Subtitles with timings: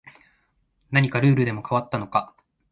[0.89, 2.33] 何かルールでも変わったのか